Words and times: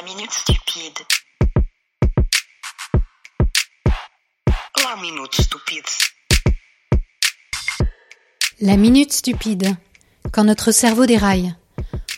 La 0.00 0.06
minute 0.06 0.32
stupide. 0.32 0.98
La 4.82 4.96
minute 5.02 5.34
stupide. 5.34 5.84
La 8.62 8.76
minute 8.78 9.12
stupide. 9.12 9.76
Quand 10.32 10.44
notre 10.44 10.72
cerveau 10.72 11.04
déraille. 11.04 11.54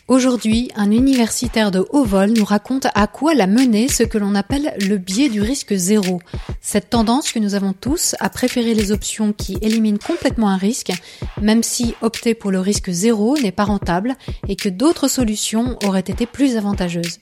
Aujourd'hui, 0.06 0.70
un 0.76 0.92
universitaire 0.92 1.72
de 1.72 1.84
haut 1.90 2.04
vol 2.04 2.30
nous 2.30 2.44
raconte 2.44 2.86
à 2.94 3.08
quoi 3.08 3.34
l'a 3.34 3.48
mené 3.48 3.88
ce 3.88 4.04
que 4.04 4.18
l'on 4.18 4.36
appelle 4.36 4.74
le 4.78 4.98
biais 4.98 5.28
du 5.28 5.40
risque 5.40 5.74
zéro. 5.74 6.20
Cette 6.60 6.90
tendance 6.90 7.32
que 7.32 7.40
nous 7.40 7.56
avons 7.56 7.72
tous 7.72 8.14
à 8.20 8.30
préférer 8.30 8.74
les 8.74 8.92
options 8.92 9.32
qui 9.32 9.58
éliminent 9.60 9.98
complètement 9.98 10.50
un 10.50 10.56
risque, 10.56 10.92
même 11.40 11.64
si 11.64 11.96
opter 12.00 12.34
pour 12.34 12.52
le 12.52 12.60
risque 12.60 12.90
zéro 12.90 13.36
n'est 13.38 13.50
pas 13.50 13.64
rentable 13.64 14.14
et 14.46 14.54
que 14.54 14.68
d'autres 14.68 15.08
solutions 15.08 15.76
auraient 15.82 15.98
été 15.98 16.26
plus 16.26 16.56
avantageuses. 16.56 17.18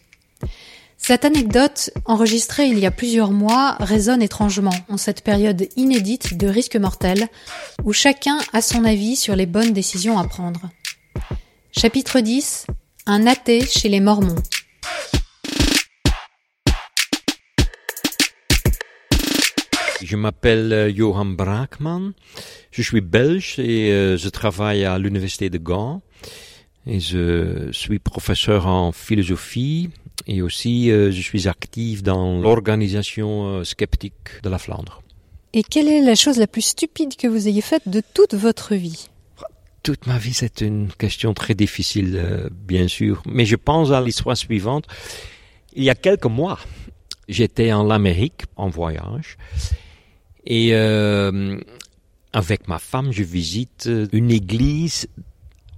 Cette 0.97 1.25
anecdote, 1.25 1.91
enregistrée 2.05 2.67
il 2.67 2.79
y 2.79 2.87
a 2.87 2.91
plusieurs 2.91 3.33
mois, 3.33 3.77
résonne 3.81 4.23
étrangement 4.23 4.75
en 4.89 4.97
cette 4.97 5.25
période 5.25 5.67
inédite 5.75 6.37
de 6.37 6.47
risque 6.47 6.77
mortel, 6.77 7.27
où 7.85 7.93
chacun 7.93 8.39
a 8.53 8.61
son 8.61 8.85
avis 8.85 9.17
sur 9.17 9.35
les 9.35 9.47
bonnes 9.47 9.73
décisions 9.73 10.19
à 10.19 10.29
prendre. 10.29 10.71
Chapitre 11.73 12.21
10 12.21 12.67
Un 13.07 13.27
athée 13.27 13.67
chez 13.67 13.89
les 13.89 14.01
Mormons. 14.01 14.43
Je 20.03 20.17
m'appelle 20.17 20.73
euh, 20.73 20.93
Johan 20.95 21.25
Braakman. 21.25 22.13
Je 22.73 22.83
suis 22.83 23.01
belge 23.01 23.59
et 23.59 23.91
euh, 23.93 24.17
je 24.17 24.29
travaille 24.29 24.85
à 24.85 24.99
l'université 24.99 25.51
de 25.51 25.59
Gand. 25.59 26.03
Et 26.87 27.01
je 27.01 27.69
suis 27.73 27.99
professeur 27.99 28.67
en 28.67 28.93
philosophie 28.93 29.91
et 30.31 30.43
aussi 30.43 30.91
euh, 30.91 31.11
je 31.11 31.21
suis 31.21 31.49
actif 31.49 32.03
dans 32.05 32.41
l'organisation 32.41 33.47
euh, 33.47 33.65
sceptique 33.65 34.41
de 34.45 34.49
la 34.49 34.59
Flandre. 34.59 35.03
Et 35.53 35.65
quelle 35.65 35.89
est 35.89 36.01
la 36.01 36.15
chose 36.15 36.39
la 36.39 36.47
plus 36.47 36.63
stupide 36.63 37.17
que 37.17 37.27
vous 37.27 37.49
ayez 37.49 37.61
faite 37.61 37.89
de 37.89 38.01
toute 38.15 38.35
votre 38.35 38.77
vie? 38.77 39.09
Toute 39.83 40.07
ma 40.07 40.19
vie, 40.19 40.33
c'est 40.33 40.61
une 40.61 40.89
question 40.93 41.35
très 41.35 41.55
difficile, 41.55 42.15
euh, 42.17 42.49
bien 42.53 42.87
sûr. 42.87 43.23
Mais 43.27 43.45
je 43.45 43.57
pense 43.57 43.91
à 43.91 44.01
l'histoire 44.01 44.37
suivante. 44.37 44.87
Il 45.75 45.83
y 45.83 45.91
a 45.91 45.97
quelques 45.97 46.27
mois, 46.27 46.61
j'étais 47.29 47.73
en 47.73 47.91
Amérique 47.91 48.43
en 48.57 48.69
voyage 48.69 49.37
et 50.47 50.71
euh, 50.75 51.59
avec 52.33 52.69
ma 52.69 52.79
femme, 52.79 53.11
je 53.11 53.25
visite 53.25 53.91
une 54.13 54.31
église 54.31 55.09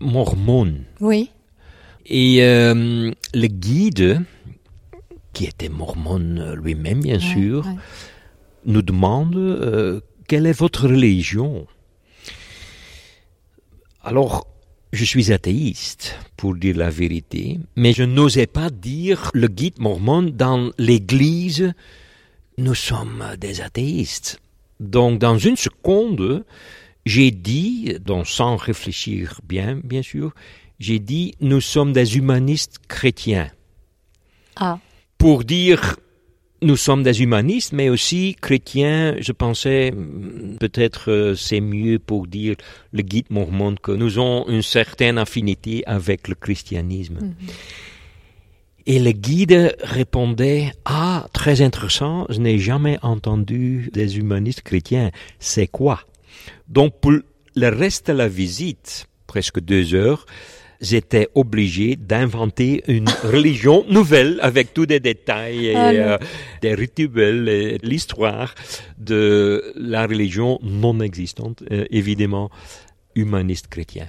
mormone. 0.00 0.84
Oui. 1.00 1.30
Et 2.06 2.42
euh, 2.42 3.10
le 3.32 3.46
guide, 3.46 4.22
qui 5.32 5.44
était 5.46 5.68
mormone 5.68 6.54
lui-même, 6.54 7.00
bien 7.00 7.14
Ouais, 7.14 7.20
sûr, 7.20 7.66
ouais. 7.66 7.74
nous 8.66 8.82
demande 8.82 9.36
euh, 9.36 10.00
quelle 10.28 10.46
est 10.46 10.52
votre 10.58 10.88
religion? 10.88 11.66
Alors, 14.02 14.46
je 14.92 15.04
suis 15.04 15.32
athéiste, 15.32 16.18
pour 16.36 16.54
dire 16.56 16.76
la 16.76 16.90
vérité, 16.90 17.58
mais 17.76 17.92
je 17.92 18.02
n'osais 18.02 18.46
pas 18.46 18.68
dire 18.70 19.30
le 19.32 19.48
guide 19.48 19.78
mormon 19.78 20.22
dans 20.22 20.70
l'église, 20.78 21.72
nous 22.58 22.74
sommes 22.74 23.24
des 23.38 23.60
athéistes. 23.60 24.40
Donc, 24.80 25.18
dans 25.18 25.38
une 25.38 25.56
seconde, 25.56 26.44
j'ai 27.06 27.30
dit, 27.30 27.94
donc 28.04 28.26
sans 28.26 28.56
réfléchir 28.56 29.40
bien, 29.48 29.80
bien 29.82 30.02
sûr, 30.02 30.34
j'ai 30.78 30.98
dit, 30.98 31.34
nous 31.40 31.60
sommes 31.60 31.92
des 31.92 32.16
humanistes 32.16 32.78
chrétiens 32.88 33.50
Ah, 34.56 34.78
pour 35.22 35.44
dire 35.44 35.98
nous 36.62 36.76
sommes 36.76 37.04
des 37.04 37.22
humanistes, 37.22 37.72
mais 37.72 37.88
aussi 37.88 38.34
chrétiens. 38.40 39.14
Je 39.20 39.30
pensais 39.30 39.92
hmm, 39.92 40.56
peut-être 40.58 41.12
euh, 41.12 41.36
c'est 41.36 41.60
mieux 41.60 42.00
pour 42.00 42.26
dire 42.26 42.56
le 42.90 43.02
guide 43.02 43.26
mormon 43.30 43.76
que 43.76 43.92
nous 43.92 44.18
avons 44.18 44.48
une 44.48 44.62
certaine 44.62 45.18
affinité 45.18 45.84
avec 45.86 46.26
le 46.26 46.34
christianisme. 46.34 47.34
Et 48.86 48.98
le 48.98 49.12
guide 49.12 49.76
répondait 49.84 50.72
Ah, 50.84 51.28
très 51.32 51.62
intéressant, 51.62 52.26
je 52.28 52.40
n'ai 52.40 52.58
jamais 52.58 52.98
entendu 53.02 53.90
des 53.92 54.18
humanistes 54.18 54.62
chrétiens. 54.62 55.12
C'est 55.38 55.68
quoi? 55.68 56.00
Donc 56.66 56.98
pour 57.00 57.12
le 57.12 57.68
reste 57.68 58.08
de 58.08 58.14
la 58.14 58.26
visite, 58.26 59.06
presque 59.28 59.60
deux 59.60 59.94
heures, 59.94 60.26
j'étais 60.82 61.28
obligé 61.34 61.96
d'inventer 61.96 62.82
une 62.88 63.08
religion 63.24 63.84
nouvelle 63.88 64.38
avec 64.42 64.74
tous 64.74 64.84
des 64.86 65.00
détails 65.00 65.66
et 65.68 65.74
Ah 65.76 65.90
euh, 65.90 66.18
des 66.60 66.74
rituels 66.74 67.48
et 67.48 67.78
l'histoire 67.82 68.54
de 68.98 69.72
la 69.76 70.06
religion 70.06 70.58
non 70.62 71.00
existante, 71.00 71.62
euh, 71.70 71.86
évidemment 71.90 72.50
humaniste 73.14 73.68
chrétien. 73.68 74.06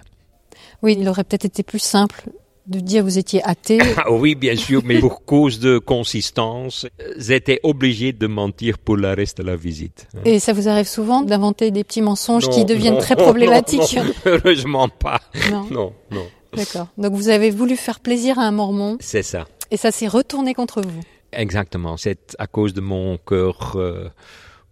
oui, 0.81 0.97
il 0.99 1.07
aurait 1.07 1.23
peut-être 1.23 1.45
été 1.45 1.63
plus 1.63 1.79
simple 1.79 2.23
de 2.67 2.79
dire 2.79 3.03
vous 3.03 3.17
étiez 3.17 3.41
athée. 3.43 3.79
Ah 3.97 4.11
oui, 4.11 4.35
bien 4.35 4.55
sûr, 4.55 4.81
mais 4.85 4.99
pour 4.99 5.25
cause 5.25 5.59
de 5.59 5.77
consistance, 5.79 6.87
j'étais 7.17 7.59
obligé 7.63 8.13
de 8.13 8.25
mentir 8.27 8.77
pour 8.77 8.95
le 8.95 9.11
reste 9.13 9.39
de 9.39 9.43
la 9.43 9.55
visite. 9.57 10.07
Et 10.25 10.39
ça 10.39 10.53
vous 10.53 10.69
arrive 10.69 10.87
souvent 10.87 11.21
d'inventer 11.23 11.71
des 11.71 11.83
petits 11.83 12.01
mensonges 12.01 12.49
qui 12.49 12.63
deviennent 12.65 12.93
non, 12.93 12.99
très 13.01 13.15
problématiques. 13.27 13.97
non, 13.97 14.03
heureusement 14.25 14.87
pas. 14.87 15.19
Non. 15.51 15.65
Non, 15.69 15.93
non. 16.11 16.25
D'accord. 16.55 16.87
Donc 16.97 17.13
vous 17.13 17.29
avez 17.29 17.49
voulu 17.51 17.75
faire 17.75 17.99
plaisir 17.99 18.39
à 18.39 18.43
un 18.43 18.51
mormon 18.51 18.97
C'est 18.99 19.23
ça. 19.23 19.45
et 19.71 19.77
ça 19.77 19.91
s'est 19.91 20.07
retourné 20.07 20.53
contre 20.53 20.81
vous. 20.81 21.01
Exactement. 21.31 21.97
C'est 21.97 22.35
à 22.39 22.47
cause 22.47 22.73
de 22.73 22.81
mon 22.81 23.17
cœur 23.17 23.73
euh, 23.75 24.09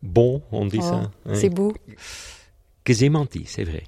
bon, 0.03 0.41
on 0.51 0.65
dit 0.65 0.79
Oh, 0.81 0.85
ça. 0.85 0.93
hein, 0.95 1.33
C'est 1.33 1.49
beau. 1.49 1.73
Que 2.83 2.93
j'ai 2.93 3.09
menti, 3.09 3.43
c'est 3.47 3.63
vrai. 3.63 3.83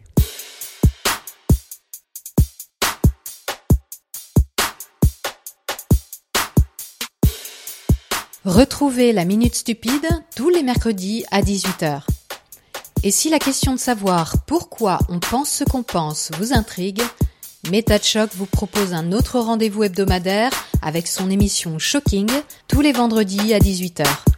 Retrouvez 8.46 9.14
la 9.14 9.26
Minute 9.26 9.56
Stupide 9.56 10.06
tous 10.36 10.50
les 10.50 10.64
mercredis 10.64 11.24
à 11.32 11.42
18h. 11.42 12.02
Et 13.04 13.12
si 13.12 13.30
la 13.30 13.40
question 13.40 13.74
de 13.74 13.80
savoir 13.80 14.36
pourquoi 14.46 15.00
on 15.10 15.20
pense 15.20 15.50
ce 15.50 15.64
qu'on 15.64 15.84
pense 15.84 16.32
vous 16.38 16.54
intrigue, 16.54 17.02
MetaChoc 17.72 18.32
vous 18.36 18.46
propose 18.46 18.94
un 18.94 19.14
autre 19.14 19.40
rendez-vous 19.40 19.84
hebdomadaire 19.84 20.52
avec 20.82 21.08
son 21.08 21.30
émission 21.30 21.80
Shocking 21.80 22.30
tous 22.68 22.82
les 22.82 22.92
vendredis 22.92 23.54
à 23.54 23.60
18h. 23.60 24.33